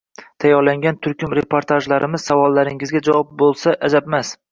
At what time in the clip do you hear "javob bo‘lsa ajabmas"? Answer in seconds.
3.09-4.33